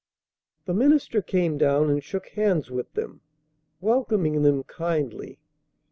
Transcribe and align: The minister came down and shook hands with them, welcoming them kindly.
The 0.65 0.73
minister 0.73 1.21
came 1.21 1.59
down 1.59 1.91
and 1.91 2.03
shook 2.03 2.29
hands 2.29 2.71
with 2.71 2.91
them, 2.93 3.21
welcoming 3.81 4.41
them 4.41 4.63
kindly. 4.63 5.37